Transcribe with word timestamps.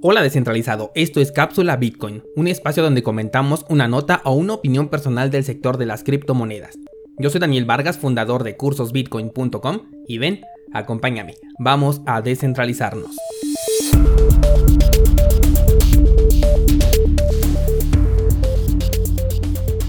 Hola 0.00 0.22
descentralizado, 0.22 0.92
esto 0.94 1.20
es 1.20 1.32
Cápsula 1.32 1.74
Bitcoin, 1.74 2.22
un 2.36 2.46
espacio 2.46 2.84
donde 2.84 3.02
comentamos 3.02 3.66
una 3.68 3.88
nota 3.88 4.22
o 4.24 4.32
una 4.32 4.54
opinión 4.54 4.90
personal 4.90 5.28
del 5.32 5.42
sector 5.42 5.76
de 5.76 5.86
las 5.86 6.04
criptomonedas. 6.04 6.78
Yo 7.18 7.30
soy 7.30 7.40
Daniel 7.40 7.64
Vargas, 7.64 7.98
fundador 7.98 8.44
de 8.44 8.56
cursosbitcoin.com 8.56 9.90
y 10.06 10.18
ven, 10.18 10.42
acompáñame, 10.72 11.34
vamos 11.58 12.00
a 12.06 12.22
descentralizarnos. 12.22 13.16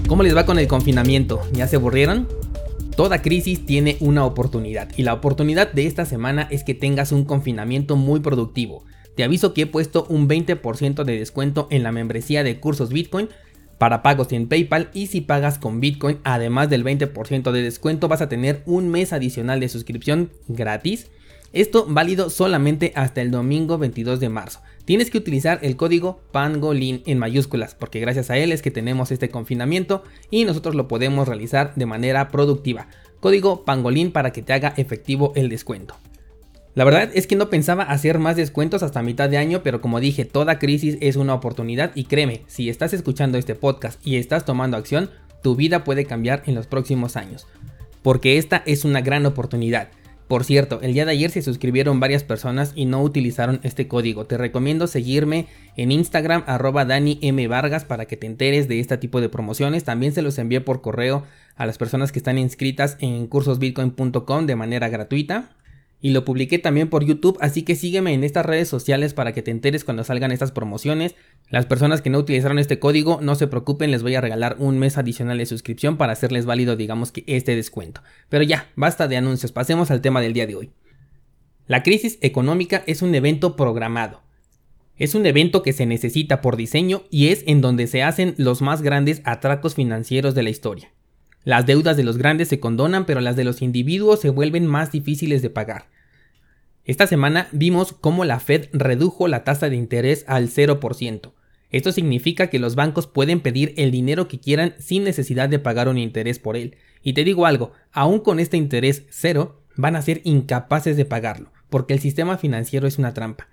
¿Cómo 0.08 0.24
les 0.24 0.36
va 0.36 0.44
con 0.44 0.58
el 0.58 0.66
confinamiento? 0.66 1.40
¿Ya 1.52 1.68
se 1.68 1.76
aburrieron? 1.76 2.26
Toda 2.96 3.22
crisis 3.22 3.64
tiene 3.64 3.96
una 4.00 4.24
oportunidad 4.24 4.88
y 4.96 5.04
la 5.04 5.14
oportunidad 5.14 5.72
de 5.72 5.86
esta 5.86 6.04
semana 6.04 6.48
es 6.50 6.64
que 6.64 6.74
tengas 6.74 7.12
un 7.12 7.24
confinamiento 7.24 7.94
muy 7.94 8.18
productivo 8.18 8.82
te 9.20 9.24
aviso 9.24 9.52
que 9.52 9.60
he 9.60 9.66
puesto 9.66 10.06
un 10.08 10.30
20% 10.30 11.04
de 11.04 11.18
descuento 11.18 11.68
en 11.70 11.82
la 11.82 11.92
membresía 11.92 12.42
de 12.42 12.58
cursos 12.58 12.88
Bitcoin 12.88 13.28
para 13.76 14.02
pagos 14.02 14.32
en 14.32 14.48
PayPal 14.48 14.88
y 14.94 15.08
si 15.08 15.20
pagas 15.20 15.58
con 15.58 15.78
Bitcoin, 15.78 16.20
además 16.24 16.70
del 16.70 16.82
20% 16.82 17.52
de 17.52 17.60
descuento, 17.60 18.08
vas 18.08 18.22
a 18.22 18.30
tener 18.30 18.62
un 18.64 18.88
mes 18.88 19.12
adicional 19.12 19.60
de 19.60 19.68
suscripción 19.68 20.30
gratis. 20.48 21.10
Esto 21.52 21.84
válido 21.86 22.30
solamente 22.30 22.94
hasta 22.96 23.20
el 23.20 23.30
domingo 23.30 23.76
22 23.76 24.20
de 24.20 24.30
marzo. 24.30 24.62
Tienes 24.86 25.10
que 25.10 25.18
utilizar 25.18 25.58
el 25.60 25.76
código 25.76 26.22
PANGOLIN 26.32 27.02
en 27.04 27.18
mayúsculas 27.18 27.74
porque 27.74 28.00
gracias 28.00 28.30
a 28.30 28.38
él 28.38 28.52
es 28.52 28.62
que 28.62 28.70
tenemos 28.70 29.12
este 29.12 29.28
confinamiento 29.28 30.02
y 30.30 30.46
nosotros 30.46 30.74
lo 30.74 30.88
podemos 30.88 31.28
realizar 31.28 31.74
de 31.74 31.84
manera 31.84 32.30
productiva. 32.30 32.88
Código 33.20 33.66
PANGOLIN 33.66 34.12
para 34.12 34.32
que 34.32 34.40
te 34.40 34.54
haga 34.54 34.72
efectivo 34.78 35.34
el 35.36 35.50
descuento. 35.50 35.94
La 36.74 36.84
verdad 36.84 37.10
es 37.14 37.26
que 37.26 37.34
no 37.34 37.50
pensaba 37.50 37.82
hacer 37.82 38.20
más 38.20 38.36
descuentos 38.36 38.84
hasta 38.84 39.02
mitad 39.02 39.28
de 39.28 39.38
año, 39.38 39.62
pero 39.64 39.80
como 39.80 39.98
dije, 39.98 40.24
toda 40.24 40.60
crisis 40.60 40.98
es 41.00 41.16
una 41.16 41.34
oportunidad 41.34 41.90
y 41.96 42.04
créeme, 42.04 42.42
si 42.46 42.70
estás 42.70 42.92
escuchando 42.92 43.38
este 43.38 43.56
podcast 43.56 44.00
y 44.06 44.16
estás 44.16 44.44
tomando 44.44 44.76
acción, 44.76 45.10
tu 45.42 45.56
vida 45.56 45.82
puede 45.82 46.04
cambiar 46.04 46.44
en 46.46 46.54
los 46.54 46.68
próximos 46.68 47.16
años. 47.16 47.48
Porque 48.02 48.38
esta 48.38 48.62
es 48.66 48.84
una 48.84 49.00
gran 49.00 49.26
oportunidad. 49.26 49.88
Por 50.28 50.44
cierto, 50.44 50.78
el 50.80 50.92
día 50.92 51.04
de 51.04 51.10
ayer 51.10 51.32
se 51.32 51.42
suscribieron 51.42 51.98
varias 51.98 52.22
personas 52.22 52.70
y 52.76 52.84
no 52.84 53.02
utilizaron 53.02 53.58
este 53.64 53.88
código. 53.88 54.26
Te 54.26 54.38
recomiendo 54.38 54.86
seguirme 54.86 55.48
en 55.76 55.90
Instagram 55.90 56.44
arroba 56.46 56.84
Dani 56.84 57.18
M. 57.20 57.48
Vargas 57.48 57.84
para 57.84 58.06
que 58.06 58.16
te 58.16 58.28
enteres 58.28 58.68
de 58.68 58.78
este 58.78 58.96
tipo 58.96 59.20
de 59.20 59.28
promociones. 59.28 59.82
También 59.82 60.12
se 60.12 60.22
los 60.22 60.38
envié 60.38 60.60
por 60.60 60.82
correo 60.82 61.24
a 61.56 61.66
las 61.66 61.78
personas 61.78 62.12
que 62.12 62.20
están 62.20 62.38
inscritas 62.38 62.96
en 63.00 63.26
cursosbitcoin.com 63.26 64.46
de 64.46 64.54
manera 64.54 64.88
gratuita 64.88 65.50
y 66.00 66.10
lo 66.10 66.24
publiqué 66.24 66.58
también 66.58 66.88
por 66.88 67.04
YouTube, 67.04 67.36
así 67.40 67.62
que 67.62 67.76
sígueme 67.76 68.14
en 68.14 68.24
estas 68.24 68.46
redes 68.46 68.68
sociales 68.68 69.12
para 69.12 69.32
que 69.32 69.42
te 69.42 69.50
enteres 69.50 69.84
cuando 69.84 70.04
salgan 70.04 70.32
estas 70.32 70.52
promociones. 70.52 71.14
Las 71.50 71.66
personas 71.66 72.00
que 72.00 72.10
no 72.10 72.18
utilizaron 72.18 72.58
este 72.58 72.78
código, 72.78 73.20
no 73.20 73.34
se 73.34 73.46
preocupen, 73.46 73.90
les 73.90 74.02
voy 74.02 74.14
a 74.14 74.20
regalar 74.20 74.56
un 74.58 74.78
mes 74.78 74.96
adicional 74.96 75.38
de 75.38 75.46
suscripción 75.46 75.96
para 75.96 76.12
hacerles 76.12 76.46
válido, 76.46 76.76
digamos 76.76 77.12
que 77.12 77.24
este 77.26 77.54
descuento. 77.54 78.02
Pero 78.28 78.44
ya, 78.44 78.70
basta 78.76 79.08
de 79.08 79.18
anuncios, 79.18 79.52
pasemos 79.52 79.90
al 79.90 80.00
tema 80.00 80.20
del 80.20 80.32
día 80.32 80.46
de 80.46 80.56
hoy. 80.56 80.70
La 81.66 81.82
crisis 81.82 82.18
económica 82.22 82.82
es 82.86 83.02
un 83.02 83.14
evento 83.14 83.54
programado. 83.54 84.22
Es 84.96 85.14
un 85.14 85.24
evento 85.24 85.62
que 85.62 85.72
se 85.72 85.86
necesita 85.86 86.40
por 86.40 86.56
diseño 86.56 87.04
y 87.10 87.28
es 87.28 87.44
en 87.46 87.60
donde 87.60 87.86
se 87.86 88.02
hacen 88.02 88.34
los 88.36 88.60
más 88.60 88.82
grandes 88.82 89.22
atracos 89.24 89.74
financieros 89.74 90.34
de 90.34 90.42
la 90.42 90.50
historia. 90.50 90.92
Las 91.44 91.66
deudas 91.66 91.96
de 91.96 92.02
los 92.02 92.18
grandes 92.18 92.48
se 92.48 92.60
condonan, 92.60 93.06
pero 93.06 93.20
las 93.20 93.36
de 93.36 93.44
los 93.44 93.62
individuos 93.62 94.20
se 94.20 94.28
vuelven 94.28 94.66
más 94.66 94.92
difíciles 94.92 95.40
de 95.40 95.50
pagar. 95.50 95.86
Esta 96.84 97.06
semana 97.06 97.48
vimos 97.52 97.92
cómo 97.92 98.24
la 98.24 98.40
Fed 98.40 98.68
redujo 98.72 99.28
la 99.28 99.44
tasa 99.44 99.70
de 99.70 99.76
interés 99.76 100.24
al 100.26 100.48
0%. 100.48 101.32
Esto 101.70 101.92
significa 101.92 102.48
que 102.48 102.58
los 102.58 102.74
bancos 102.74 103.06
pueden 103.06 103.40
pedir 103.40 103.74
el 103.76 103.90
dinero 103.90 104.28
que 104.28 104.40
quieran 104.40 104.74
sin 104.78 105.04
necesidad 105.04 105.48
de 105.48 105.58
pagar 105.58 105.88
un 105.88 105.98
interés 105.98 106.38
por 106.38 106.56
él. 106.56 106.76
Y 107.02 107.12
te 107.12 107.24
digo 107.24 107.46
algo, 107.46 107.72
aún 107.92 108.20
con 108.20 108.40
este 108.40 108.56
interés 108.56 109.04
cero, 109.08 109.62
van 109.76 109.96
a 109.96 110.02
ser 110.02 110.20
incapaces 110.24 110.96
de 110.96 111.04
pagarlo, 111.04 111.52
porque 111.70 111.94
el 111.94 112.00
sistema 112.00 112.38
financiero 112.38 112.86
es 112.86 112.98
una 112.98 113.14
trampa. 113.14 113.48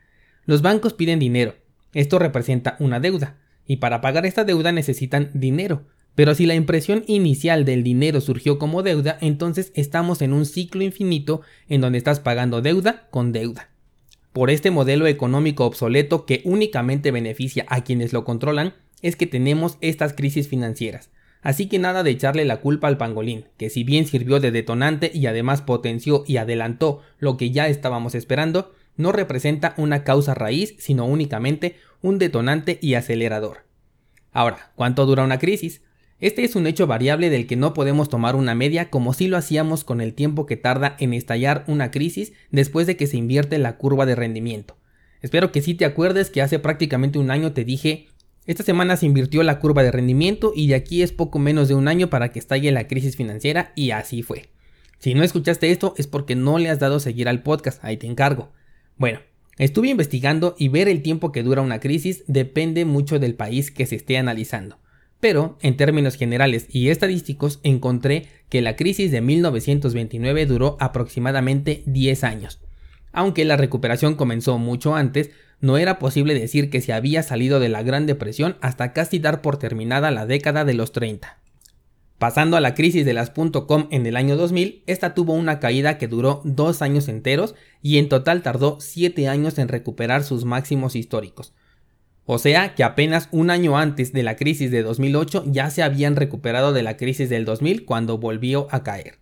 Los 0.46 0.62
bancos 0.62 0.94
piden 0.94 1.20
dinero, 1.20 1.56
esto 1.94 2.20
representa 2.20 2.76
una 2.80 3.00
deuda, 3.00 3.38
y 3.66 3.78
para 3.78 4.02
pagar 4.02 4.26
esta 4.26 4.44
deuda 4.44 4.72
necesitan 4.72 5.30
dinero, 5.34 5.86
pero 6.18 6.34
si 6.34 6.48
la 6.48 6.56
impresión 6.56 7.04
inicial 7.06 7.64
del 7.64 7.84
dinero 7.84 8.22
surgió 8.22 8.58
como 8.58 8.82
deuda, 8.82 9.20
entonces 9.22 9.72
estamos 9.76 10.24
en 10.24 10.34
un 10.34 10.48
ciclo 10.48 10.82
infinito 10.82 11.42
en 11.70 11.80
donde 11.80 12.00
estás 12.00 12.20
pagando 12.20 12.64
deuda 12.64 13.06
con 13.12 13.32
deuda. 13.32 13.70
Por 14.34 14.50
este 14.50 14.72
modelo 14.72 15.06
económico 15.06 15.68
obsoleto 15.68 16.26
que 16.26 16.42
únicamente 16.44 17.12
beneficia 17.12 17.68
a 17.70 17.84
quienes 17.84 18.14
lo 18.14 18.26
controlan, 18.26 18.74
es 19.04 19.16
que 19.16 19.28
tenemos 19.28 19.78
estas 19.80 20.14
crisis 20.14 20.48
financieras. 20.48 21.12
Así 21.44 21.68
que 21.68 21.78
nada 21.78 22.02
de 22.02 22.10
echarle 22.10 22.46
la 22.46 22.62
culpa 22.62 22.88
al 22.88 22.98
pangolín, 22.98 23.46
que 23.56 23.70
si 23.70 23.84
bien 23.84 24.08
sirvió 24.08 24.40
de 24.40 24.50
detonante 24.50 25.12
y 25.14 25.28
además 25.28 25.62
potenció 25.62 26.24
y 26.26 26.38
adelantó 26.38 27.04
lo 27.20 27.38
que 27.38 27.52
ya 27.52 27.68
estábamos 27.68 28.16
esperando, 28.16 28.74
no 28.96 29.12
representa 29.12 29.76
una 29.78 30.04
causa 30.04 30.34
raíz, 30.34 30.74
sino 30.80 31.06
únicamente 31.06 31.76
un 32.02 32.18
detonante 32.18 32.80
y 32.82 32.96
acelerador. 32.96 33.66
Ahora, 34.32 34.72
¿cuánto 34.76 35.06
dura 35.06 35.24
una 35.24 35.38
crisis? 35.38 35.84
Este 36.20 36.44
es 36.44 36.56
un 36.56 36.66
hecho 36.66 36.88
variable 36.88 37.30
del 37.30 37.46
que 37.46 37.56
no 37.56 37.76
podemos 37.76 38.10
tomar 38.10 38.36
una 38.36 38.56
media 38.56 38.90
como 38.90 39.14
si 39.14 39.28
lo 39.28 39.38
hacíamos 39.38 39.84
con 39.84 40.02
el 40.02 40.16
tiempo 40.16 40.48
que 40.48 40.58
tarda 40.58 40.96
en 41.00 41.14
estallar 41.14 41.64
una 41.68 41.92
crisis 41.92 42.34
después 42.50 42.88
de 42.88 42.98
que 42.98 43.06
se 43.06 43.18
invierte 43.18 43.60
la 43.60 43.78
curva 43.78 44.08
de 44.08 44.16
rendimiento. 44.16 44.78
Espero 45.22 45.52
que 45.52 45.62
sí 45.62 45.76
te 45.76 45.86
acuerdes 45.86 46.32
que 46.32 46.42
hace 46.42 46.58
prácticamente 46.58 47.20
un 47.20 47.30
año 47.30 47.54
te 47.54 47.64
dije, 47.64 48.08
esta 48.48 48.64
semana 48.64 48.98
se 48.98 49.06
invirtió 49.06 49.44
la 49.44 49.60
curva 49.60 49.84
de 49.84 49.92
rendimiento 49.92 50.54
y 50.56 50.68
de 50.68 50.76
aquí 50.76 51.04
es 51.04 51.12
poco 51.12 51.38
menos 51.38 51.68
de 51.68 51.76
un 51.76 51.88
año 51.88 52.10
para 52.10 52.30
que 52.32 52.40
estalle 52.40 52.72
la 52.72 52.88
crisis 52.88 53.16
financiera 53.16 53.72
y 53.76 53.92
así 53.92 54.24
fue. 54.24 54.50
Si 54.98 55.14
no 55.14 55.22
escuchaste 55.22 55.70
esto 55.70 55.94
es 55.98 56.08
porque 56.08 56.36
no 56.36 56.58
le 56.58 56.70
has 56.70 56.80
dado 56.80 57.00
seguir 57.00 57.30
al 57.30 57.44
podcast, 57.44 57.84
ahí 57.86 57.98
te 57.98 58.08
encargo. 58.08 58.52
Bueno, 58.98 59.20
estuve 59.60 59.90
investigando 59.90 60.56
y 60.58 60.70
ver 60.70 60.88
el 60.88 61.04
tiempo 61.04 61.32
que 61.32 61.44
dura 61.44 61.62
una 61.62 61.80
crisis 61.80 62.24
depende 62.26 62.86
mucho 62.86 63.20
del 63.20 63.36
país 63.36 63.70
que 63.70 63.86
se 63.86 63.98
esté 63.98 64.18
analizando. 64.18 64.80
Pero, 65.20 65.58
en 65.62 65.78
términos 65.78 66.16
generales 66.16 66.68
y 66.70 66.90
estadísticos, 66.90 67.60
encontré 67.64 68.28
que 68.50 68.62
la 68.62 68.76
crisis 68.76 69.12
de 69.12 69.22
1929 69.22 70.46
duró 70.46 70.78
aproximadamente 70.80 71.84
10 71.86 72.24
años. 72.24 72.60
Aunque 73.12 73.46
la 73.46 73.58
recuperación 73.58 74.16
comenzó 74.16 74.58
mucho 74.60 74.96
antes, 74.96 75.32
no 75.60 75.78
era 75.78 75.98
posible 75.98 76.36
decir 76.36 76.70
que 76.70 76.82
se 76.82 76.94
había 76.94 77.24
salido 77.24 77.60
de 77.60 77.70
la 77.70 77.82
Gran 77.82 78.06
Depresión 78.06 78.58
hasta 78.62 78.94
casi 78.94 79.18
dar 79.18 79.42
por 79.42 79.58
terminada 79.58 80.12
la 80.12 80.28
década 80.28 80.66
de 80.66 80.76
los 80.76 80.92
30. 80.92 81.40
Pasando 82.20 82.58
a 82.58 82.62
la 82.62 82.74
crisis 82.74 83.06
de 83.06 83.14
las 83.14 83.32
.com 83.32 83.88
en 83.92 84.06
el 84.06 84.18
año 84.18 84.38
2000, 84.38 84.84
esta 84.88 85.14
tuvo 85.14 85.34
una 85.34 85.60
caída 85.60 85.98
que 85.98 86.08
duró 86.08 86.42
dos 86.46 86.82
años 86.82 87.08
enteros 87.08 87.56
y 87.82 87.98
en 87.98 88.10
total 88.10 88.42
tardó 88.42 88.78
7 88.80 89.28
años 89.28 89.58
en 89.60 89.68
recuperar 89.68 90.24
sus 90.24 90.44
máximos 90.44 90.96
históricos. 90.96 91.54
O 92.30 92.40
sea 92.40 92.76
que 92.76 92.84
apenas 92.84 93.30
un 93.32 93.50
año 93.50 93.78
antes 93.78 94.12
de 94.12 94.22
la 94.22 94.36
crisis 94.36 94.70
de 94.70 94.84
2008 94.84 95.46
ya 95.48 95.70
se 95.70 95.82
habían 95.82 96.18
recuperado 96.18 96.74
de 96.74 96.84
la 96.84 96.98
crisis 96.98 97.30
del 97.30 97.46
2000 97.46 97.86
cuando 97.86 98.18
volvió 98.18 98.68
a 98.70 98.84
caer. 98.84 99.20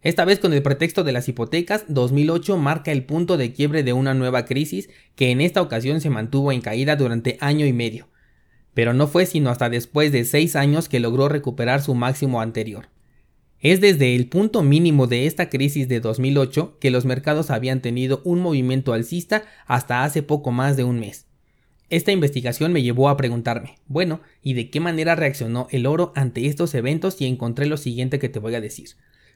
Esta 0.00 0.24
vez 0.24 0.38
con 0.38 0.52
el 0.52 0.62
pretexto 0.62 1.02
de 1.02 1.10
las 1.10 1.28
hipotecas, 1.28 1.86
2008 1.88 2.56
marca 2.56 2.92
el 2.92 3.02
punto 3.02 3.36
de 3.36 3.52
quiebre 3.52 3.82
de 3.82 3.92
una 3.92 4.14
nueva 4.14 4.44
crisis 4.44 4.88
que 5.16 5.32
en 5.32 5.40
esta 5.40 5.60
ocasión 5.60 6.00
se 6.00 6.08
mantuvo 6.08 6.52
en 6.52 6.60
caída 6.60 6.94
durante 6.94 7.36
año 7.40 7.66
y 7.66 7.72
medio. 7.72 8.06
Pero 8.74 8.94
no 8.94 9.08
fue 9.08 9.26
sino 9.26 9.50
hasta 9.50 9.68
después 9.68 10.12
de 10.12 10.24
seis 10.24 10.54
años 10.54 10.88
que 10.88 11.00
logró 11.00 11.28
recuperar 11.28 11.82
su 11.82 11.96
máximo 11.96 12.40
anterior. 12.40 12.90
Es 13.58 13.80
desde 13.80 14.14
el 14.14 14.28
punto 14.28 14.62
mínimo 14.62 15.08
de 15.08 15.26
esta 15.26 15.48
crisis 15.48 15.88
de 15.88 15.98
2008 15.98 16.78
que 16.78 16.92
los 16.92 17.06
mercados 17.06 17.50
habían 17.50 17.82
tenido 17.82 18.22
un 18.22 18.38
movimiento 18.38 18.92
alcista 18.92 19.42
hasta 19.66 20.04
hace 20.04 20.22
poco 20.22 20.52
más 20.52 20.76
de 20.76 20.84
un 20.84 21.00
mes. 21.00 21.26
Esta 21.88 22.10
investigación 22.10 22.72
me 22.72 22.82
llevó 22.82 23.08
a 23.08 23.16
preguntarme, 23.16 23.78
bueno, 23.86 24.20
¿y 24.42 24.54
de 24.54 24.70
qué 24.70 24.80
manera 24.80 25.14
reaccionó 25.14 25.68
el 25.70 25.86
oro 25.86 26.12
ante 26.16 26.46
estos 26.46 26.74
eventos? 26.74 27.20
Y 27.20 27.26
encontré 27.26 27.66
lo 27.66 27.76
siguiente 27.76 28.18
que 28.18 28.28
te 28.28 28.40
voy 28.40 28.56
a 28.56 28.60
decir. 28.60 28.88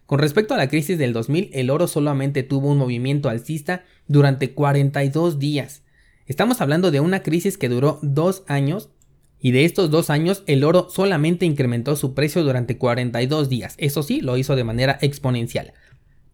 Con 0.06 0.18
respecto 0.18 0.54
a 0.54 0.56
la 0.56 0.68
crisis 0.68 0.98
del 0.98 1.12
2000, 1.12 1.50
el 1.52 1.70
oro 1.70 1.86
solamente 1.86 2.42
tuvo 2.42 2.72
un 2.72 2.78
movimiento 2.78 3.28
alcista 3.28 3.84
durante 4.08 4.50
42 4.50 5.38
días. 5.38 5.84
Estamos 6.26 6.60
hablando 6.60 6.90
de 6.90 6.98
una 6.98 7.22
crisis 7.22 7.56
que 7.56 7.68
duró 7.68 8.00
dos 8.02 8.42
años 8.48 8.90
y 9.38 9.52
de 9.52 9.64
estos 9.64 9.90
dos 9.90 10.10
años 10.10 10.42
el 10.46 10.64
oro 10.64 10.88
solamente 10.90 11.46
incrementó 11.46 11.94
su 11.94 12.14
precio 12.14 12.42
durante 12.42 12.78
42 12.78 13.48
días. 13.48 13.74
Eso 13.78 14.02
sí, 14.02 14.20
lo 14.20 14.36
hizo 14.36 14.56
de 14.56 14.64
manera 14.64 14.98
exponencial. 15.00 15.72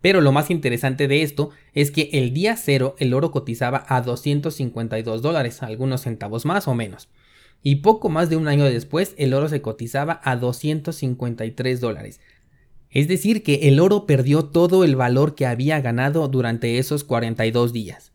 Pero 0.00 0.20
lo 0.20 0.32
más 0.32 0.50
interesante 0.50 1.08
de 1.08 1.22
esto 1.22 1.50
es 1.72 1.90
que 1.90 2.10
el 2.12 2.32
día 2.32 2.56
cero 2.56 2.94
el 2.98 3.14
oro 3.14 3.30
cotizaba 3.30 3.84
a 3.88 4.00
252 4.02 5.22
dólares, 5.22 5.62
algunos 5.62 6.02
centavos 6.02 6.44
más 6.44 6.68
o 6.68 6.74
menos. 6.74 7.08
Y 7.62 7.76
poco 7.76 8.08
más 8.08 8.30
de 8.30 8.36
un 8.36 8.48
año 8.48 8.64
después 8.64 9.14
el 9.18 9.34
oro 9.34 9.48
se 9.48 9.62
cotizaba 9.62 10.20
a 10.22 10.36
253 10.36 11.80
dólares. 11.80 12.20
Es 12.90 13.08
decir, 13.08 13.42
que 13.42 13.68
el 13.68 13.80
oro 13.80 14.06
perdió 14.06 14.44
todo 14.44 14.84
el 14.84 14.96
valor 14.96 15.34
que 15.34 15.46
había 15.46 15.80
ganado 15.80 16.28
durante 16.28 16.78
esos 16.78 17.04
42 17.04 17.72
días. 17.72 18.12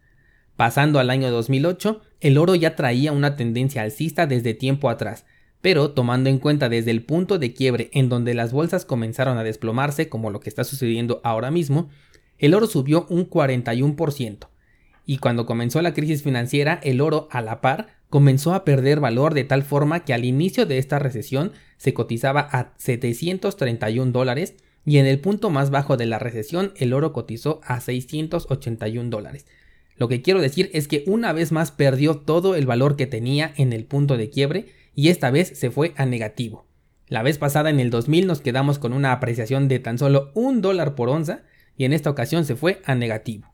Pasando 0.56 1.00
al 1.00 1.10
año 1.10 1.32
2008, 1.32 2.02
el 2.20 2.38
oro 2.38 2.56
ya 2.56 2.76
traía 2.76 3.12
una 3.12 3.36
tendencia 3.36 3.82
alcista 3.82 4.28
desde 4.28 4.54
tiempo 4.54 4.90
atrás, 4.90 5.26
pero 5.62 5.92
tomando 5.92 6.30
en 6.30 6.40
cuenta 6.40 6.70
desde 6.70 6.92
el 6.92 7.04
punto 7.04 7.38
de 7.38 7.54
quiebre 7.54 7.90
en 7.94 8.10
donde 8.10 8.34
las 8.34 8.52
bolsas 8.52 8.86
comenzaron 8.86 9.38
a 9.38 9.44
desplomarse, 9.44 10.10
como 10.10 10.32
lo 10.32 10.40
que 10.40 10.50
está 10.50 10.64
sucediendo 10.64 11.22
ahora 11.24 11.52
mismo, 11.52 11.90
el 12.40 12.56
oro 12.56 12.66
subió 12.66 13.06
un 13.10 13.30
41%. 13.30 14.48
Y 15.06 15.18
cuando 15.18 15.46
comenzó 15.46 15.82
la 15.82 15.94
crisis 15.94 16.24
financiera, 16.24 16.80
el 16.84 17.02
oro 17.02 17.28
a 17.32 17.42
la 17.42 17.62
par 17.62 18.02
comenzó 18.10 18.54
a 18.54 18.66
perder 18.66 19.00
valor 19.00 19.34
de 19.34 19.44
tal 19.44 19.64
forma 19.64 20.04
que 20.04 20.14
al 20.14 20.26
inicio 20.26 20.66
de 20.66 20.78
esta 20.78 21.00
recesión 21.00 21.54
se 21.78 21.94
cotizaba 21.94 22.42
a 22.42 22.74
731 22.78 24.12
dólares 24.12 24.56
y 24.86 24.98
en 24.98 25.06
el 25.06 25.20
punto 25.20 25.50
más 25.50 25.70
bajo 25.70 25.96
de 25.96 26.08
la 26.08 26.20
recesión 26.20 26.74
el 26.76 26.94
oro 26.94 27.14
cotizó 27.14 27.62
a 27.64 27.80
681 27.80 29.10
dólares. 29.10 29.46
Lo 29.96 30.08
que 30.08 30.22
quiero 30.22 30.42
decir 30.42 30.72
es 30.74 30.88
que 30.88 31.04
una 31.06 31.32
vez 31.32 31.52
más 31.52 31.72
perdió 31.72 32.18
todo 32.18 32.56
el 32.56 32.66
valor 32.66 32.96
que 32.96 33.06
tenía 33.06 33.54
en 33.56 33.72
el 33.72 33.86
punto 33.86 34.18
de 34.18 34.30
quiebre 34.30 34.66
y 34.96 35.10
esta 35.10 35.32
vez 35.32 35.58
se 35.58 35.72
fue 35.72 35.94
a 35.98 36.06
negativo. 36.06 36.66
La 37.08 37.24
vez 37.24 37.38
pasada 37.38 37.70
en 37.70 37.80
el 37.80 37.90
2000 37.90 38.28
nos 38.28 38.42
quedamos 38.42 38.80
con 38.80 38.94
una 38.94 39.12
apreciación 39.12 39.68
de 39.68 39.80
tan 39.80 39.98
solo 39.98 40.32
un 40.34 40.62
dólar 40.62 40.96
por 40.96 41.10
onza 41.10 41.44
y 41.76 41.86
en 41.86 41.94
esta 41.94 42.10
ocasión 42.10 42.46
se 42.46 42.56
fue 42.56 42.82
a 42.86 42.96
negativo. 42.96 43.52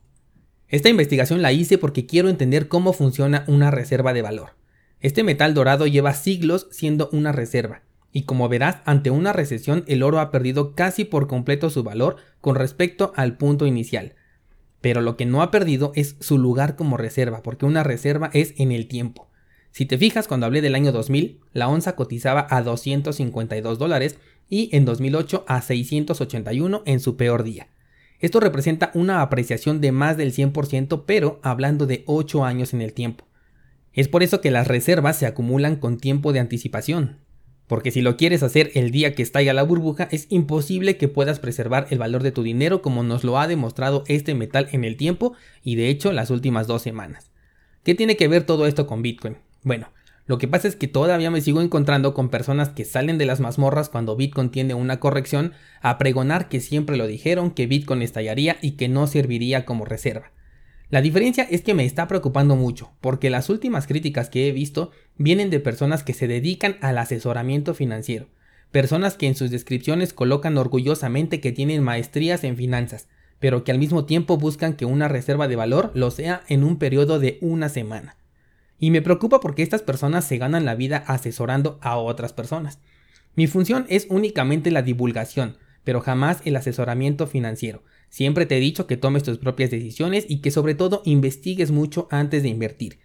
Esta 0.68 0.90
investigación 0.90 1.42
la 1.42 1.54
hice 1.54 1.78
porque 1.78 2.06
quiero 2.06 2.30
entender 2.30 2.68
cómo 2.68 2.94
funciona 2.94 3.46
una 3.48 3.72
reserva 3.72 4.14
de 4.14 4.22
valor. 4.22 4.52
Este 5.00 5.24
metal 5.24 5.54
dorado 5.54 5.88
lleva 5.88 6.14
siglos 6.14 6.68
siendo 6.72 7.10
una 7.14 7.32
reserva, 7.32 7.84
y 8.12 8.24
como 8.24 8.50
verás, 8.50 8.78
ante 8.86 9.12
una 9.12 9.32
recesión 9.32 9.84
el 9.88 10.04
oro 10.04 10.20
ha 10.20 10.32
perdido 10.32 10.74
casi 10.74 11.06
por 11.06 11.28
completo 11.28 11.70
su 11.70 11.84
valor 11.84 12.18
con 12.42 12.56
respecto 12.56 13.14
al 13.16 13.38
punto 13.38 13.66
inicial. 13.66 14.16
Pero 14.82 15.02
lo 15.02 15.18
que 15.18 15.26
no 15.26 15.42
ha 15.42 15.52
perdido 15.52 15.92
es 15.96 16.16
su 16.20 16.38
lugar 16.38 16.76
como 16.76 16.98
reserva, 16.98 17.44
porque 17.44 17.66
una 17.66 17.84
reserva 17.84 18.30
es 18.34 18.54
en 18.58 18.72
el 18.72 18.88
tiempo. 18.88 19.27
Si 19.78 19.86
te 19.86 20.00
fijas, 20.00 20.28
cuando 20.28 20.48
hablé 20.48 20.62
del 20.62 20.74
año 20.74 20.92
2000, 20.92 21.40
la 21.54 21.70
onza 21.70 21.96
cotizaba 21.96 22.48
a 22.50 22.64
252 22.64 23.78
dólares 23.78 24.18
y 24.50 24.76
en 24.76 24.86
2008 24.86 25.46
a 25.48 25.62
681 25.62 26.82
en 26.88 27.00
su 27.00 27.16
peor 27.16 27.44
día. 27.44 27.68
Esto 28.20 28.40
representa 28.40 28.90
una 28.96 29.22
apreciación 29.22 29.80
de 29.80 29.92
más 29.92 30.18
del 30.18 30.34
100%, 30.34 31.04
pero 31.06 31.40
hablando 31.44 31.86
de 31.86 32.02
8 32.08 32.44
años 32.44 32.74
en 32.74 32.82
el 32.82 32.94
tiempo. 32.94 33.28
Es 33.94 34.08
por 34.08 34.24
eso 34.24 34.42
que 34.42 34.50
las 34.50 34.66
reservas 34.66 35.16
se 35.20 35.28
acumulan 35.28 35.76
con 35.76 35.98
tiempo 35.98 36.34
de 36.34 36.40
anticipación, 36.40 37.20
porque 37.68 37.92
si 37.92 38.02
lo 38.02 38.18
quieres 38.18 38.42
hacer 38.42 38.72
el 38.74 38.90
día 38.90 39.14
que 39.14 39.22
estalla 39.22 39.54
la 39.54 39.62
burbuja, 39.62 40.08
es 40.10 40.26
imposible 40.32 40.98
que 40.98 41.08
puedas 41.08 41.40
preservar 41.40 41.86
el 41.92 42.00
valor 42.00 42.24
de 42.24 42.32
tu 42.32 42.42
dinero 42.42 42.82
como 42.82 43.04
nos 43.04 43.24
lo 43.24 43.38
ha 43.38 43.46
demostrado 43.46 44.04
este 44.08 44.34
metal 44.34 44.70
en 44.72 44.86
el 44.86 44.98
tiempo 44.98 45.34
y 45.62 45.76
de 45.76 45.90
hecho 45.90 46.14
las 46.14 46.32
últimas 46.32 46.66
dos 46.66 46.82
semanas. 46.82 47.30
¿Qué 47.84 47.94
tiene 47.94 48.18
que 48.18 48.28
ver 48.28 48.44
todo 48.44 48.66
esto 48.66 48.88
con 48.88 49.04
Bitcoin? 49.04 49.38
Bueno, 49.64 49.90
lo 50.28 50.38
que 50.38 50.48
pasa 50.50 50.68
es 50.68 50.76
que 50.76 50.90
todavía 50.90 51.32
me 51.32 51.40
sigo 51.40 51.62
encontrando 51.62 52.14
con 52.14 52.30
personas 52.30 52.70
que 52.70 52.84
salen 52.84 53.18
de 53.18 53.26
las 53.26 53.40
mazmorras 53.40 53.88
cuando 53.88 54.18
Bitcoin 54.18 54.50
tiene 54.50 54.74
una 54.74 55.00
corrección 55.00 55.54
a 55.82 55.98
pregonar 55.98 56.50
que 56.50 56.60
siempre 56.60 56.98
lo 56.98 57.08
dijeron, 57.08 57.52
que 57.52 57.66
Bitcoin 57.66 58.02
estallaría 58.02 58.58
y 58.62 58.72
que 58.72 58.90
no 58.90 59.08
serviría 59.08 59.66
como 59.66 59.86
reserva. 59.86 60.34
La 60.90 61.02
diferencia 61.02 61.48
es 61.50 61.62
que 61.62 61.74
me 61.74 61.86
está 61.86 62.08
preocupando 62.08 62.58
mucho, 62.58 62.92
porque 63.00 63.30
las 63.30 63.50
últimas 63.50 63.88
críticas 63.88 64.30
que 64.30 64.48
he 64.48 64.52
visto 64.52 64.92
vienen 65.18 65.50
de 65.50 65.62
personas 65.62 66.04
que 66.04 66.14
se 66.14 66.28
dedican 66.28 66.78
al 66.82 66.98
asesoramiento 66.98 67.74
financiero, 67.74 68.28
personas 68.72 69.16
que 69.16 69.28
en 69.28 69.36
sus 69.36 69.50
descripciones 69.50 70.14
colocan 70.14 70.58
orgullosamente 70.58 71.40
que 71.40 71.54
tienen 71.54 71.84
maestrías 71.84 72.44
en 72.44 72.58
finanzas, 72.58 73.08
pero 73.40 73.64
que 73.64 73.72
al 73.72 73.80
mismo 73.80 74.06
tiempo 74.06 74.38
buscan 74.38 74.74
que 74.74 74.86
una 74.86 75.08
reserva 75.08 75.48
de 75.48 75.56
valor 75.56 75.92
lo 75.94 76.12
sea 76.12 76.44
en 76.48 76.64
un 76.64 76.78
periodo 76.78 77.20
de 77.20 77.38
una 77.42 77.70
semana. 77.70 78.18
Y 78.80 78.92
me 78.92 79.02
preocupa 79.02 79.40
porque 79.40 79.64
estas 79.64 79.82
personas 79.82 80.26
se 80.26 80.38
ganan 80.38 80.66
la 80.66 80.76
vida 80.76 81.04
asesorando 81.08 81.80
a 81.82 81.98
otras 81.98 82.34
personas. 82.34 82.80
Mi 83.36 83.48
función 83.48 83.86
es 83.90 84.08
únicamente 84.10 84.72
la 84.72 84.82
divulgación, 84.82 85.58
pero 85.84 86.02
jamás 86.02 86.42
el 86.46 86.56
asesoramiento 86.56 87.28
financiero. 87.28 87.84
Siempre 88.10 88.46
te 88.46 88.58
he 88.58 88.60
dicho 88.60 88.88
que 88.88 88.98
tomes 88.98 89.24
tus 89.24 89.38
propias 89.38 89.72
decisiones 89.72 90.26
y 90.28 90.42
que 90.42 90.52
sobre 90.52 90.76
todo 90.76 91.02
investigues 91.06 91.72
mucho 91.72 92.08
antes 92.12 92.44
de 92.44 92.50
invertir. 92.50 93.00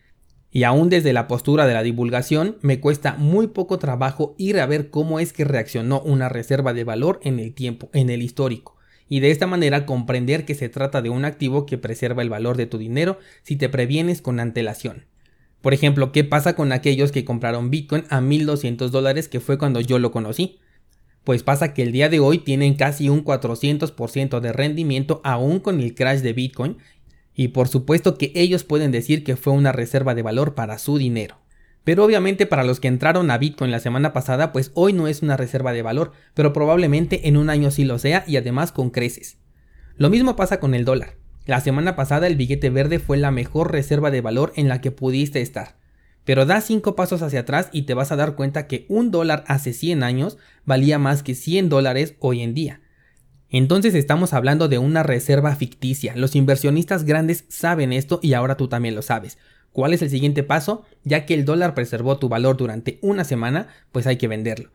Y 0.51 0.65
aún 0.65 0.91
desde 0.91 1.15
la 1.15 1.29
postura 1.29 1.67
de 1.67 1.75
la 1.75 1.83
divulgación, 1.83 2.59
me 2.61 2.79
cuesta 2.79 3.15
muy 3.15 3.47
poco 3.47 3.79
trabajo 3.79 4.35
ir 4.37 4.61
a 4.61 4.67
ver 4.67 4.91
cómo 4.91 5.19
es 5.19 5.33
que 5.33 5.45
reaccionó 5.45 6.01
una 6.03 6.29
reserva 6.29 6.75
de 6.75 6.85
valor 6.85 7.21
en 7.23 7.39
el 7.39 7.55
tiempo, 7.55 7.89
en 7.95 8.11
el 8.11 8.21
histórico, 8.21 8.77
y 9.09 9.21
de 9.21 9.31
esta 9.31 9.47
manera 9.47 9.87
comprender 9.87 10.45
que 10.45 10.55
se 10.55 10.69
trata 10.69 11.01
de 11.01 11.09
un 11.09 11.25
activo 11.25 11.65
que 11.65 11.79
preserva 11.79 12.23
el 12.23 12.29
valor 12.29 12.59
de 12.59 12.67
tu 12.67 12.77
dinero 12.77 13.19
si 13.43 13.57
te 13.57 13.71
previenes 13.71 14.21
con 14.21 14.41
antelación. 14.41 15.07
Por 15.63 15.75
ejemplo, 15.75 16.11
¿qué 16.11 16.25
pasa 16.25 16.55
con 16.55 16.73
aquellos 16.73 17.13
que 17.13 17.25
compraron 17.25 17.71
Bitcoin 17.71 18.05
a 18.11 18.21
1200 18.21 18.91
dólares 18.91 19.29
que 19.29 19.41
fue 19.41 19.59
cuando 19.59 19.81
yo 19.81 20.01
lo 20.01 20.11
conocí? 20.11 20.59
Pues 21.23 21.45
pasa 21.45 21.73
que 21.73 21.83
el 21.83 21.93
día 21.93 22.09
de 22.09 22.19
hoy 22.19 22.39
tienen 22.39 22.75
casi 22.75 23.09
un 23.09 23.25
400% 23.25 24.41
de 24.41 24.53
rendimiento 24.53 25.21
aún 25.23 25.61
con 25.61 25.81
el 25.81 25.95
crash 25.95 26.19
de 26.19 26.33
Bitcoin 26.33 26.79
y 27.35 27.49
por 27.49 27.69
supuesto 27.69 28.19
que 28.19 28.33
ellos 28.35 28.65
pueden 28.65 28.91
decir 28.91 29.23
que 29.23 29.37
fue 29.37 29.53
una 29.53 29.71
reserva 29.71 30.17
de 30.17 30.23
valor 30.23 30.57
para 30.57 30.79
su 30.79 30.99
dinero. 30.99 31.39
Pero 31.85 32.05
obviamente 32.05 32.45
para 32.47 32.65
los 32.65 32.81
que 32.81 32.89
entraron 32.89 33.31
a 33.31 33.39
Bitcoin 33.39 33.71
la 33.71 33.79
semana 33.79 34.13
pasada, 34.13 34.53
pues 34.53 34.73
hoy 34.75 34.93
no 34.93 35.07
es 35.07 35.23
una 35.23 35.37
reserva 35.37 35.73
de 35.73 35.83
valor, 35.83 36.13
pero 36.35 36.53
probablemente 36.53 37.29
en 37.29 37.37
un 37.37 37.51
año 37.51 37.71
sí 37.71 37.85
lo 37.85 38.01
sea 38.01 38.25
y 38.27 38.37
además 38.37 38.73
con 38.73 38.91
creces. 38.91 39.39
Lo 39.97 40.11
mismo 40.11 40.35
pasa 40.35 40.59
con 40.59 40.75
el 40.75 40.85
dólar. 40.85 41.22
La 41.45 41.61
semana 41.61 41.97
pasada 41.97 42.29
el 42.29 42.37
billete 42.37 42.71
verde 42.71 43.01
fue 43.01 43.17
la 43.17 43.33
mejor 43.33 43.73
reserva 43.73 44.13
de 44.13 44.21
valor 44.21 44.53
en 44.55 44.69
la 44.69 44.81
que 44.81 44.93
pudiste 44.93 45.41
estar. 45.41 45.77
Pero 46.25 46.47
da 46.47 46.61
5 46.61 46.95
pasos 46.95 47.21
hacia 47.21 47.41
atrás 47.41 47.69
y 47.73 47.83
te 47.83 47.95
vas 47.95 48.13
a 48.13 48.17
dar 48.17 48.37
cuenta 48.37 48.69
que 48.69 48.87
un 48.89 49.11
dólar 49.11 49.43
hace 49.49 49.73
100 49.73 50.05
años 50.05 50.39
valía 50.65 51.01
más 51.01 51.25
que 51.25 51.35
100 51.35 51.69
dólares 51.69 52.15
hoy 52.21 52.43
en 52.43 52.55
día. 52.55 52.81
Entonces 53.51 53.97
estamos 53.97 54.33
hablando 54.33 54.69
de 54.69 54.79
una 54.79 55.03
reserva 55.03 55.57
ficticia. 55.57 56.15
Los 56.15 56.37
inversionistas 56.37 57.05
grandes 57.05 57.45
saben 57.49 57.93
esto 57.93 58.21
y 58.23 58.35
ahora 58.35 58.57
tú 58.57 58.69
también 58.69 58.95
lo 58.95 59.03
sabes. 59.03 59.37
¿Cuál 59.73 59.95
es 59.95 60.03
el 60.03 60.11
siguiente 60.11 60.45
paso? 60.45 60.85
Ya 61.03 61.27
que 61.27 61.35
el 61.35 61.45
dólar 61.45 61.75
preservó 61.75 62.19
tu 62.19 62.29
valor 62.29 62.57
durante 62.57 62.99
una 63.03 63.25
semana, 63.25 63.67
pues 63.91 64.07
hay 64.07 64.17
que 64.17 64.29
venderlo 64.29 64.71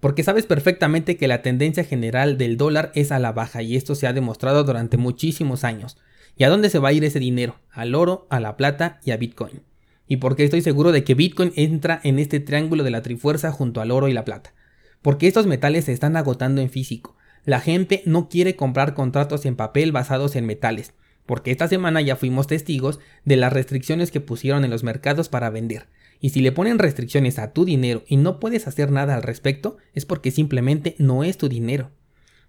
porque 0.00 0.22
sabes 0.22 0.46
perfectamente 0.46 1.16
que 1.16 1.28
la 1.28 1.42
tendencia 1.42 1.84
general 1.84 2.38
del 2.38 2.56
dólar 2.56 2.92
es 2.94 3.10
a 3.10 3.18
la 3.18 3.32
baja 3.32 3.62
y 3.62 3.76
esto 3.76 3.94
se 3.94 4.06
ha 4.06 4.12
demostrado 4.12 4.64
durante 4.64 4.96
muchísimos 4.96 5.64
años. 5.64 5.96
¿Y 6.36 6.44
a 6.44 6.48
dónde 6.48 6.70
se 6.70 6.78
va 6.78 6.90
a 6.90 6.92
ir 6.92 7.04
ese 7.04 7.18
dinero? 7.18 7.56
Al 7.70 7.94
oro, 7.96 8.26
a 8.30 8.38
la 8.38 8.56
plata 8.56 9.00
y 9.04 9.10
a 9.10 9.16
Bitcoin. 9.16 9.62
¿Y 10.06 10.18
porque 10.18 10.44
estoy 10.44 10.62
seguro 10.62 10.92
de 10.92 11.02
que 11.02 11.14
Bitcoin 11.14 11.52
entra 11.56 12.00
en 12.04 12.18
este 12.18 12.38
triángulo 12.40 12.84
de 12.84 12.90
la 12.90 13.02
trifuerza 13.02 13.50
junto 13.50 13.80
al 13.80 13.90
oro 13.90 14.08
y 14.08 14.12
la 14.12 14.24
plata? 14.24 14.54
Porque 15.02 15.26
estos 15.26 15.46
metales 15.46 15.86
se 15.86 15.92
están 15.92 16.16
agotando 16.16 16.60
en 16.60 16.70
físico. 16.70 17.16
La 17.44 17.60
gente 17.60 18.02
no 18.06 18.28
quiere 18.28 18.56
comprar 18.56 18.94
contratos 18.94 19.46
en 19.46 19.56
papel 19.56 19.90
basados 19.90 20.36
en 20.36 20.46
metales, 20.46 20.94
porque 21.26 21.50
esta 21.50 21.68
semana 21.68 22.00
ya 22.00 22.16
fuimos 22.16 22.46
testigos 22.46 23.00
de 23.24 23.36
las 23.36 23.52
restricciones 23.52 24.10
que 24.10 24.20
pusieron 24.20 24.64
en 24.64 24.70
los 24.70 24.84
mercados 24.84 25.28
para 25.28 25.50
vender. 25.50 25.88
Y 26.20 26.30
si 26.30 26.40
le 26.40 26.52
ponen 26.52 26.78
restricciones 26.78 27.38
a 27.38 27.52
tu 27.52 27.64
dinero 27.64 28.04
y 28.06 28.16
no 28.16 28.40
puedes 28.40 28.66
hacer 28.66 28.90
nada 28.90 29.14
al 29.14 29.22
respecto, 29.22 29.76
es 29.94 30.04
porque 30.04 30.30
simplemente 30.30 30.96
no 30.98 31.24
es 31.24 31.38
tu 31.38 31.48
dinero. 31.48 31.90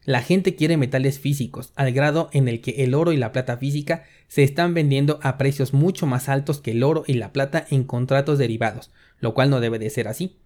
La 0.06 0.22
gente 0.22 0.56
quiere 0.56 0.78
metales 0.78 1.20
físicos, 1.20 1.72
al 1.76 1.92
grado 1.92 2.30
en 2.32 2.48
el 2.48 2.62
que 2.62 2.84
el 2.84 2.96
oro 2.96 3.12
y 3.12 3.18
la 3.18 3.32
plata 3.32 3.58
física 3.58 4.04
se 4.28 4.44
están 4.44 4.74
vendiendo 4.74 5.20
a 5.22 5.38
precios 5.38 5.74
mucho 5.74 6.08
más 6.08 6.30
altos 6.30 6.62
que 6.62 6.72
el 6.72 6.84
oro 6.84 7.04
y 7.06 7.14
la 7.14 7.34
plata 7.34 7.66
en 7.70 7.84
contratos 7.84 8.40
derivados, 8.40 8.92
lo 9.20 9.34
cual 9.34 9.50
no 9.50 9.60
debe 9.60 9.78
de 9.78 9.90
ser 9.90 10.08
así. 10.08 10.38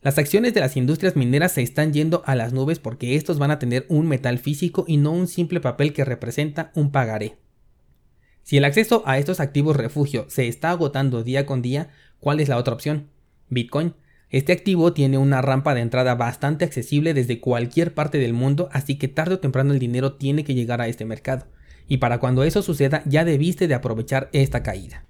Las 0.00 0.18
acciones 0.18 0.52
de 0.52 0.60
las 0.60 0.76
industrias 0.76 1.16
mineras 1.16 1.52
se 1.52 1.62
están 1.62 1.92
yendo 1.92 2.22
a 2.26 2.34
las 2.34 2.52
nubes 2.52 2.78
porque 2.78 3.14
estos 3.14 3.38
van 3.38 3.50
a 3.50 3.58
tener 3.58 3.86
un 3.88 4.06
metal 4.06 4.38
físico 4.38 4.84
y 4.86 4.96
no 4.96 5.12
un 5.12 5.28
simple 5.28 5.60
papel 5.60 5.92
que 5.92 6.04
representa 6.04 6.72
un 6.74 6.90
pagaré. 6.90 7.36
Si 8.44 8.56
el 8.56 8.64
acceso 8.64 9.02
a 9.04 9.18
estos 9.18 9.40
activos 9.40 9.76
refugio 9.76 10.26
se 10.28 10.46
está 10.46 10.70
agotando 10.70 11.24
día 11.24 11.44
con 11.44 11.60
día, 11.60 11.90
¿Cuál 12.24 12.40
es 12.40 12.48
la 12.48 12.56
otra 12.56 12.72
opción? 12.72 13.10
Bitcoin. 13.50 13.92
Este 14.30 14.54
activo 14.54 14.94
tiene 14.94 15.18
una 15.18 15.42
rampa 15.42 15.74
de 15.74 15.82
entrada 15.82 16.14
bastante 16.14 16.64
accesible 16.64 17.12
desde 17.12 17.38
cualquier 17.38 17.92
parte 17.92 18.16
del 18.16 18.32
mundo, 18.32 18.70
así 18.72 18.96
que 18.96 19.08
tarde 19.08 19.34
o 19.34 19.40
temprano 19.40 19.74
el 19.74 19.78
dinero 19.78 20.14
tiene 20.14 20.42
que 20.42 20.54
llegar 20.54 20.80
a 20.80 20.88
este 20.88 21.04
mercado. 21.04 21.44
Y 21.86 21.98
para 21.98 22.20
cuando 22.20 22.42
eso 22.42 22.62
suceda 22.62 23.02
ya 23.04 23.26
debiste 23.26 23.68
de 23.68 23.74
aprovechar 23.74 24.30
esta 24.32 24.62
caída. 24.62 25.04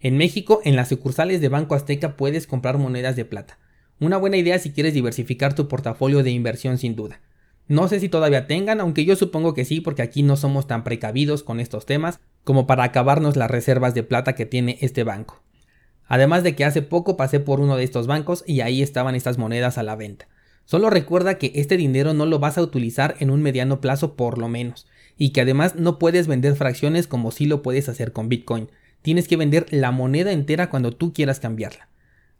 En 0.00 0.16
México, 0.16 0.60
en 0.64 0.74
las 0.74 0.88
sucursales 0.88 1.40
de 1.40 1.50
Banco 1.50 1.76
Azteca 1.76 2.16
puedes 2.16 2.48
comprar 2.48 2.78
monedas 2.78 3.14
de 3.14 3.24
plata. 3.24 3.60
Una 4.00 4.16
buena 4.16 4.36
idea 4.36 4.58
si 4.58 4.72
quieres 4.72 4.92
diversificar 4.92 5.54
tu 5.54 5.68
portafolio 5.68 6.24
de 6.24 6.32
inversión 6.32 6.78
sin 6.78 6.96
duda. 6.96 7.20
No 7.68 7.86
sé 7.86 8.00
si 8.00 8.08
todavía 8.08 8.48
tengan, 8.48 8.80
aunque 8.80 9.04
yo 9.04 9.14
supongo 9.14 9.54
que 9.54 9.64
sí, 9.64 9.80
porque 9.80 10.02
aquí 10.02 10.24
no 10.24 10.34
somos 10.36 10.66
tan 10.66 10.82
precavidos 10.82 11.44
con 11.44 11.60
estos 11.60 11.86
temas 11.86 12.18
como 12.46 12.68
para 12.68 12.84
acabarnos 12.84 13.34
las 13.34 13.50
reservas 13.50 13.92
de 13.92 14.04
plata 14.04 14.36
que 14.36 14.46
tiene 14.46 14.78
este 14.80 15.02
banco. 15.02 15.42
Además 16.06 16.44
de 16.44 16.54
que 16.54 16.64
hace 16.64 16.80
poco 16.80 17.16
pasé 17.16 17.40
por 17.40 17.58
uno 17.58 17.76
de 17.76 17.82
estos 17.82 18.06
bancos 18.06 18.44
y 18.46 18.60
ahí 18.60 18.82
estaban 18.82 19.16
estas 19.16 19.36
monedas 19.36 19.78
a 19.78 19.82
la 19.82 19.96
venta. 19.96 20.28
Solo 20.64 20.88
recuerda 20.88 21.38
que 21.38 21.50
este 21.56 21.76
dinero 21.76 22.14
no 22.14 22.24
lo 22.24 22.38
vas 22.38 22.56
a 22.56 22.62
utilizar 22.62 23.16
en 23.18 23.30
un 23.30 23.42
mediano 23.42 23.80
plazo 23.80 24.14
por 24.14 24.38
lo 24.38 24.48
menos, 24.48 24.86
y 25.18 25.30
que 25.30 25.40
además 25.40 25.74
no 25.74 25.98
puedes 25.98 26.28
vender 26.28 26.54
fracciones 26.54 27.08
como 27.08 27.32
si 27.32 27.46
lo 27.46 27.62
puedes 27.62 27.88
hacer 27.88 28.12
con 28.12 28.28
Bitcoin. 28.28 28.70
tienes 29.02 29.26
que 29.26 29.36
vender 29.36 29.66
la 29.70 29.90
moneda 29.90 30.30
entera 30.30 30.70
cuando 30.70 30.92
tú 30.92 31.12
quieras 31.12 31.40
cambiarla. 31.40 31.88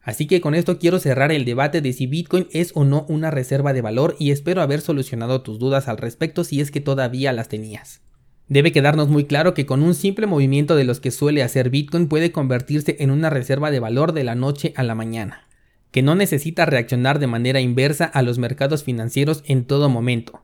Así 0.03 0.29
que 0.29 0.41
con 0.41 0.55
esto 0.55 0.79
quiero 0.79 1.01
cerrar 1.01 1.33
el 1.33 1.45
debate 1.45 1.81
de 1.81 1.93
si 1.93 2.07
Bitcoin 2.07 2.47
es 2.53 2.71
o 2.77 2.85
no 2.85 3.07
una 3.09 3.33
reserva 3.33 3.73
de 3.73 3.83
valor 3.83 4.15
y 4.21 4.31
espero 4.31 4.63
haber 4.63 4.83
solucionado 4.83 5.43
tus 5.43 5.59
dudas 5.59 5.89
al 5.89 5.99
respecto 5.99 6.45
si 6.45 6.61
es 6.61 6.71
que 6.71 6.81
todavía 6.81 7.33
las 7.33 7.49
tenías. 7.49 8.06
Debe 8.49 8.71
quedarnos 8.71 9.09
muy 9.09 9.25
claro 9.25 9.55
que 9.55 9.67
con 9.67 9.83
un 9.83 9.95
simple 9.95 10.29
movimiento 10.29 10.77
de 10.77 10.85
los 10.85 11.01
que 11.01 11.11
suele 11.11 11.43
hacer 11.43 11.69
Bitcoin 11.69 12.07
puede 12.07 12.31
convertirse 12.31 12.97
en 13.01 13.11
una 13.11 13.29
reserva 13.29 13.73
de 13.73 13.81
valor 13.81 14.13
de 14.13 14.23
la 14.23 14.37
noche 14.37 14.73
a 14.77 14.85
la 14.85 14.95
mañana, 14.95 15.49
que 15.91 16.03
no 16.03 16.15
necesita 16.15 16.65
reaccionar 16.65 17.19
de 17.19 17.27
manera 17.27 17.61
inversa 17.61 18.05
a 18.05 18.23
los 18.23 18.39
mercados 18.39 18.85
financieros 18.85 19.43
en 19.47 19.65
todo 19.65 19.89
momento. 19.89 20.43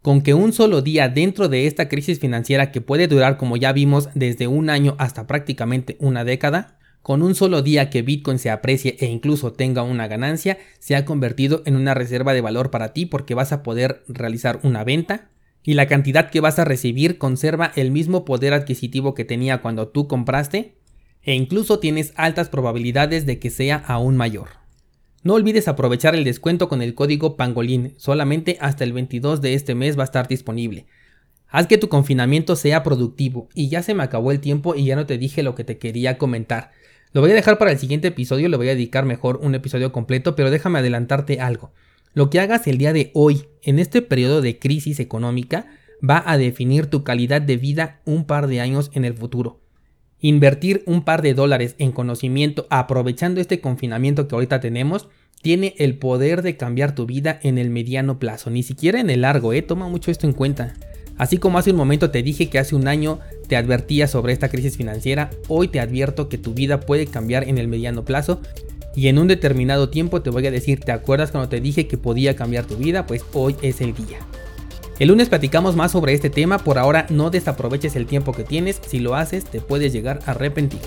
Con 0.00 0.22
que 0.22 0.32
un 0.32 0.52
solo 0.52 0.80
día 0.80 1.08
dentro 1.08 1.48
de 1.48 1.66
esta 1.66 1.88
crisis 1.88 2.20
financiera 2.20 2.70
que 2.70 2.80
puede 2.80 3.08
durar 3.08 3.36
como 3.36 3.56
ya 3.56 3.72
vimos 3.72 4.08
desde 4.14 4.46
un 4.46 4.70
año 4.70 4.94
hasta 4.98 5.26
prácticamente 5.26 5.96
una 5.98 6.24
década, 6.24 6.78
con 7.02 7.20
un 7.20 7.34
solo 7.34 7.62
día 7.62 7.90
que 7.90 8.02
Bitcoin 8.02 8.38
se 8.38 8.50
aprecie 8.50 8.96
e 9.00 9.06
incluso 9.06 9.52
tenga 9.52 9.82
una 9.82 10.06
ganancia, 10.06 10.58
se 10.78 10.94
ha 10.94 11.04
convertido 11.04 11.62
en 11.66 11.74
una 11.74 11.94
reserva 11.94 12.32
de 12.32 12.42
valor 12.42 12.70
para 12.70 12.92
ti 12.92 13.06
porque 13.06 13.34
vas 13.34 13.52
a 13.52 13.64
poder 13.64 14.04
realizar 14.06 14.60
una 14.62 14.84
venta 14.84 15.30
y 15.62 15.74
la 15.74 15.86
cantidad 15.86 16.30
que 16.30 16.40
vas 16.40 16.58
a 16.58 16.64
recibir 16.64 17.18
conserva 17.18 17.72
el 17.76 17.90
mismo 17.90 18.24
poder 18.24 18.54
adquisitivo 18.54 19.14
que 19.14 19.24
tenía 19.24 19.60
cuando 19.60 19.88
tú 19.88 20.08
compraste 20.08 20.76
e 21.22 21.34
incluso 21.34 21.78
tienes 21.78 22.12
altas 22.16 22.48
probabilidades 22.48 23.26
de 23.26 23.38
que 23.38 23.50
sea 23.50 23.76
aún 23.76 24.16
mayor. 24.16 24.48
No 25.22 25.34
olvides 25.34 25.68
aprovechar 25.68 26.14
el 26.14 26.24
descuento 26.24 26.68
con 26.68 26.80
el 26.80 26.94
código 26.94 27.36
Pangolin, 27.36 27.92
solamente 27.98 28.56
hasta 28.60 28.84
el 28.84 28.94
22 28.94 29.42
de 29.42 29.52
este 29.52 29.74
mes 29.74 29.98
va 29.98 30.02
a 30.02 30.04
estar 30.04 30.28
disponible. 30.28 30.86
Haz 31.48 31.66
que 31.66 31.78
tu 31.78 31.88
confinamiento 31.88 32.56
sea 32.56 32.82
productivo 32.82 33.48
y 33.54 33.68
ya 33.68 33.82
se 33.82 33.92
me 33.92 34.02
acabó 34.02 34.30
el 34.30 34.40
tiempo 34.40 34.74
y 34.74 34.86
ya 34.86 34.96
no 34.96 35.04
te 35.04 35.18
dije 35.18 35.42
lo 35.42 35.54
que 35.54 35.64
te 35.64 35.76
quería 35.76 36.16
comentar. 36.16 36.70
Lo 37.12 37.20
voy 37.20 37.32
a 37.32 37.34
dejar 37.34 37.58
para 37.58 37.72
el 37.72 37.78
siguiente 37.78 38.08
episodio, 38.08 38.48
le 38.48 38.56
voy 38.56 38.68
a 38.68 38.74
dedicar 38.74 39.04
mejor 39.04 39.40
un 39.42 39.54
episodio 39.54 39.92
completo, 39.92 40.36
pero 40.36 40.50
déjame 40.50 40.78
adelantarte 40.78 41.40
algo. 41.40 41.72
Lo 42.12 42.28
que 42.28 42.40
hagas 42.40 42.66
el 42.66 42.78
día 42.78 42.92
de 42.92 43.10
hoy, 43.14 43.44
en 43.62 43.78
este 43.78 44.02
periodo 44.02 44.40
de 44.42 44.58
crisis 44.58 44.98
económica, 44.98 45.66
va 46.08 46.22
a 46.26 46.38
definir 46.38 46.86
tu 46.86 47.04
calidad 47.04 47.40
de 47.40 47.56
vida 47.56 48.00
un 48.04 48.24
par 48.24 48.48
de 48.48 48.60
años 48.60 48.90
en 48.94 49.04
el 49.04 49.14
futuro. 49.14 49.60
Invertir 50.18 50.82
un 50.86 51.02
par 51.04 51.22
de 51.22 51.34
dólares 51.34 51.76
en 51.78 51.92
conocimiento 51.92 52.66
aprovechando 52.68 53.40
este 53.40 53.60
confinamiento 53.60 54.26
que 54.26 54.34
ahorita 54.34 54.60
tenemos 54.60 55.08
tiene 55.40 55.74
el 55.78 55.98
poder 55.98 56.42
de 56.42 56.56
cambiar 56.56 56.94
tu 56.94 57.06
vida 57.06 57.38
en 57.42 57.58
el 57.58 57.70
mediano 57.70 58.18
plazo, 58.18 58.50
ni 58.50 58.62
siquiera 58.62 59.00
en 59.00 59.08
el 59.08 59.22
largo, 59.22 59.52
eh, 59.52 59.62
toma 59.62 59.88
mucho 59.88 60.10
esto 60.10 60.26
en 60.26 60.34
cuenta. 60.34 60.74
Así 61.16 61.38
como 61.38 61.58
hace 61.58 61.70
un 61.70 61.76
momento 61.76 62.10
te 62.10 62.22
dije 62.22 62.48
que 62.48 62.58
hace 62.58 62.74
un 62.74 62.88
año 62.88 63.20
te 63.46 63.56
advertía 63.56 64.06
sobre 64.06 64.32
esta 64.32 64.48
crisis 64.48 64.76
financiera, 64.76 65.30
hoy 65.48 65.68
te 65.68 65.80
advierto 65.80 66.28
que 66.28 66.38
tu 66.38 66.54
vida 66.54 66.80
puede 66.80 67.06
cambiar 67.06 67.48
en 67.48 67.56
el 67.56 67.68
mediano 67.68 68.04
plazo 68.04 68.40
y 68.94 69.08
en 69.08 69.18
un 69.18 69.28
determinado 69.28 69.88
tiempo 69.88 70.22
te 70.22 70.30
voy 70.30 70.46
a 70.46 70.50
decir, 70.50 70.80
¿te 70.80 70.92
acuerdas 70.92 71.30
cuando 71.30 71.48
te 71.48 71.60
dije 71.60 71.86
que 71.86 71.98
podía 71.98 72.36
cambiar 72.36 72.66
tu 72.66 72.76
vida? 72.76 73.06
Pues 73.06 73.24
hoy 73.32 73.56
es 73.62 73.80
el 73.80 73.94
día. 73.94 74.18
El 74.98 75.08
lunes 75.08 75.28
platicamos 75.28 75.76
más 75.76 75.92
sobre 75.92 76.12
este 76.12 76.28
tema, 76.28 76.58
por 76.58 76.78
ahora 76.78 77.06
no 77.08 77.30
desaproveches 77.30 77.96
el 77.96 78.06
tiempo 78.06 78.32
que 78.32 78.44
tienes, 78.44 78.80
si 78.86 78.98
lo 78.98 79.14
haces 79.14 79.44
te 79.44 79.60
puedes 79.60 79.92
llegar 79.92 80.20
a 80.26 80.32
arrepentir. 80.32 80.80